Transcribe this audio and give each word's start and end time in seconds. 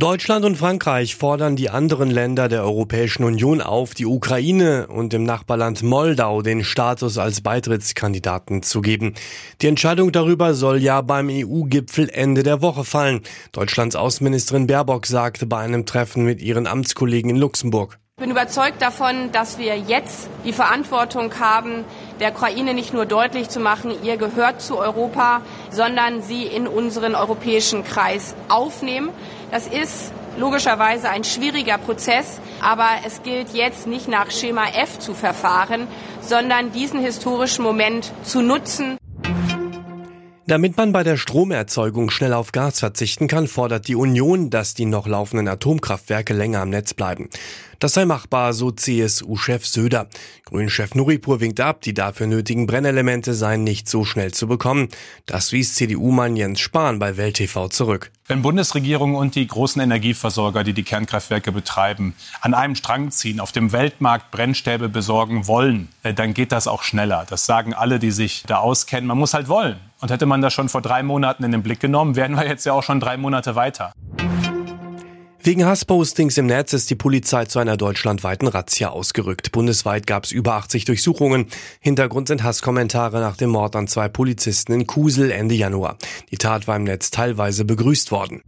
Deutschland 0.00 0.46
und 0.46 0.56
Frankreich 0.56 1.14
fordern 1.14 1.56
die 1.56 1.68
anderen 1.68 2.10
Länder 2.10 2.48
der 2.48 2.62
Europäischen 2.62 3.22
Union 3.22 3.60
auf, 3.60 3.92
die 3.92 4.06
Ukraine 4.06 4.86
und 4.86 5.12
dem 5.12 5.24
Nachbarland 5.24 5.82
Moldau 5.82 6.40
den 6.40 6.64
Status 6.64 7.18
als 7.18 7.42
Beitrittskandidaten 7.42 8.62
zu 8.62 8.80
geben. 8.80 9.12
Die 9.60 9.66
Entscheidung 9.66 10.10
darüber 10.10 10.54
soll 10.54 10.78
ja 10.78 11.02
beim 11.02 11.28
EU-Gipfel 11.30 12.08
Ende 12.08 12.42
der 12.42 12.62
Woche 12.62 12.84
fallen. 12.84 13.20
Deutschlands 13.52 13.94
Außenministerin 13.94 14.66
Baerbock 14.66 15.04
sagte 15.04 15.44
bei 15.44 15.58
einem 15.58 15.84
Treffen 15.84 16.24
mit 16.24 16.40
ihren 16.40 16.66
Amtskollegen 16.66 17.32
in 17.32 17.36
Luxemburg. 17.36 17.98
Ich 18.20 18.22
bin 18.22 18.32
überzeugt 18.32 18.82
davon, 18.82 19.32
dass 19.32 19.56
wir 19.56 19.78
jetzt 19.78 20.28
die 20.44 20.52
Verantwortung 20.52 21.32
haben, 21.40 21.86
der 22.20 22.32
Ukraine 22.32 22.74
nicht 22.74 22.92
nur 22.92 23.06
deutlich 23.06 23.48
zu 23.48 23.60
machen, 23.60 23.94
ihr 24.04 24.18
gehört 24.18 24.60
zu 24.60 24.76
Europa, 24.76 25.40
sondern 25.70 26.20
sie 26.20 26.42
in 26.42 26.68
unseren 26.68 27.14
europäischen 27.14 27.82
Kreis 27.82 28.34
aufnehmen. 28.50 29.08
Das 29.50 29.66
ist 29.66 30.12
logischerweise 30.38 31.08
ein 31.08 31.24
schwieriger 31.24 31.78
Prozess, 31.78 32.42
aber 32.60 32.88
es 33.06 33.22
gilt 33.22 33.54
jetzt 33.54 33.86
nicht 33.86 34.06
nach 34.06 34.30
Schema 34.30 34.66
F 34.66 34.98
zu 34.98 35.14
verfahren, 35.14 35.86
sondern 36.20 36.72
diesen 36.72 37.00
historischen 37.00 37.62
Moment 37.62 38.12
zu 38.22 38.42
nutzen. 38.42 38.98
Damit 40.46 40.76
man 40.76 40.92
bei 40.92 41.04
der 41.04 41.16
Stromerzeugung 41.16 42.10
schnell 42.10 42.34
auf 42.34 42.50
Gas 42.50 42.80
verzichten 42.80 43.28
kann, 43.28 43.46
fordert 43.46 43.86
die 43.86 43.94
Union, 43.94 44.50
dass 44.50 44.74
die 44.74 44.84
noch 44.84 45.06
laufenden 45.06 45.46
Atomkraftwerke 45.46 46.34
länger 46.34 46.60
am 46.60 46.70
Netz 46.70 46.92
bleiben. 46.92 47.30
Das 47.80 47.94
sei 47.94 48.04
machbar, 48.04 48.52
so 48.52 48.70
CSU-Chef 48.70 49.64
Söder. 49.64 50.06
Grünchef 50.44 50.94
Nuripur 50.94 51.40
winkt 51.40 51.60
ab, 51.60 51.80
die 51.80 51.94
dafür 51.94 52.26
nötigen 52.26 52.66
Brennelemente 52.66 53.32
seien 53.32 53.64
nicht 53.64 53.88
so 53.88 54.04
schnell 54.04 54.32
zu 54.32 54.46
bekommen. 54.46 54.90
Das 55.24 55.50
wies 55.52 55.76
CDU-Mann 55.76 56.36
Jens 56.36 56.60
Spahn 56.60 56.98
bei 56.98 57.16
Welt 57.16 57.36
TV 57.36 57.68
zurück. 57.68 58.10
Wenn 58.26 58.42
Bundesregierung 58.42 59.14
und 59.14 59.34
die 59.34 59.46
großen 59.46 59.80
Energieversorger, 59.80 60.62
die 60.62 60.74
die 60.74 60.82
Kernkraftwerke 60.82 61.52
betreiben, 61.52 62.14
an 62.42 62.52
einem 62.52 62.74
Strang 62.74 63.12
ziehen, 63.12 63.40
auf 63.40 63.50
dem 63.50 63.72
Weltmarkt 63.72 64.30
Brennstäbe 64.30 64.90
besorgen 64.90 65.46
wollen, 65.46 65.88
äh, 66.02 66.12
dann 66.12 66.34
geht 66.34 66.52
das 66.52 66.68
auch 66.68 66.82
schneller. 66.82 67.24
Das 67.30 67.46
sagen 67.46 67.72
alle, 67.72 67.98
die 67.98 68.10
sich 68.10 68.42
da 68.46 68.58
auskennen. 68.58 69.08
Man 69.08 69.16
muss 69.16 69.32
halt 69.32 69.48
wollen. 69.48 69.80
Und 70.00 70.10
hätte 70.10 70.26
man 70.26 70.42
das 70.42 70.52
schon 70.52 70.68
vor 70.68 70.82
drei 70.82 71.02
Monaten 71.02 71.44
in 71.44 71.52
den 71.52 71.62
Blick 71.62 71.80
genommen, 71.80 72.14
wären 72.14 72.34
wir 72.34 72.46
jetzt 72.46 72.66
ja 72.66 72.74
auch 72.74 72.82
schon 72.82 73.00
drei 73.00 73.16
Monate 73.16 73.54
weiter. 73.54 73.92
Wegen 75.42 75.64
Hasspostings 75.64 76.36
im 76.36 76.44
Netz 76.44 76.74
ist 76.74 76.90
die 76.90 76.94
Polizei 76.94 77.46
zu 77.46 77.60
einer 77.60 77.78
deutschlandweiten 77.78 78.46
Razzia 78.46 78.90
ausgerückt. 78.90 79.52
Bundesweit 79.52 80.06
gab 80.06 80.24
es 80.24 80.32
über 80.32 80.52
80 80.52 80.84
Durchsuchungen. 80.84 81.46
Hintergrund 81.80 82.28
sind 82.28 82.42
Hasskommentare 82.42 83.20
nach 83.20 83.38
dem 83.38 83.48
Mord 83.48 83.74
an 83.74 83.88
zwei 83.88 84.08
Polizisten 84.08 84.72
in 84.74 84.86
Kusel 84.86 85.30
Ende 85.30 85.54
Januar. 85.54 85.96
Die 86.30 86.36
Tat 86.36 86.68
war 86.68 86.76
im 86.76 86.84
Netz 86.84 87.10
teilweise 87.10 87.64
begrüßt 87.64 88.12
worden. 88.12 88.42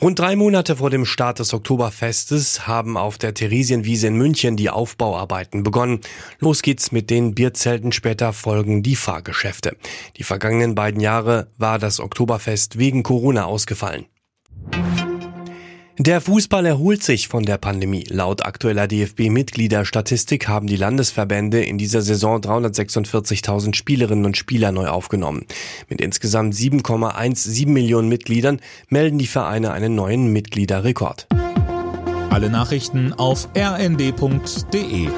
Rund 0.00 0.16
drei 0.20 0.36
Monate 0.36 0.76
vor 0.76 0.90
dem 0.90 1.04
Start 1.04 1.40
des 1.40 1.52
Oktoberfestes 1.52 2.68
haben 2.68 2.96
auf 2.96 3.18
der 3.18 3.34
Theresienwiese 3.34 4.06
in 4.06 4.14
München 4.14 4.56
die 4.56 4.70
Aufbauarbeiten 4.70 5.64
begonnen. 5.64 6.02
Los 6.38 6.62
geht's 6.62 6.92
mit 6.92 7.10
den 7.10 7.34
Bierzelten, 7.34 7.90
später 7.90 8.32
folgen 8.32 8.84
die 8.84 8.94
Fahrgeschäfte. 8.94 9.76
Die 10.18 10.22
vergangenen 10.22 10.76
beiden 10.76 11.00
Jahre 11.00 11.48
war 11.58 11.80
das 11.80 11.98
Oktoberfest 11.98 12.78
wegen 12.78 13.02
Corona 13.02 13.46
ausgefallen. 13.46 14.06
Der 16.00 16.20
Fußball 16.20 16.64
erholt 16.64 17.02
sich 17.02 17.26
von 17.26 17.42
der 17.42 17.58
Pandemie. 17.58 18.04
Laut 18.08 18.46
aktueller 18.46 18.86
DFB-Mitgliederstatistik 18.86 20.46
haben 20.46 20.68
die 20.68 20.76
Landesverbände 20.76 21.64
in 21.64 21.76
dieser 21.76 22.02
Saison 22.02 22.40
346.000 22.40 23.74
Spielerinnen 23.74 24.24
und 24.24 24.36
Spieler 24.36 24.70
neu 24.70 24.86
aufgenommen. 24.86 25.44
Mit 25.88 26.00
insgesamt 26.00 26.54
7,17 26.54 27.66
Millionen 27.66 28.08
Mitgliedern 28.08 28.60
melden 28.88 29.18
die 29.18 29.26
Vereine 29.26 29.72
einen 29.72 29.96
neuen 29.96 30.32
Mitgliederrekord. 30.32 31.26
Alle 32.30 32.48
Nachrichten 32.48 33.12
auf 33.12 33.48
rnd.de 33.56 35.08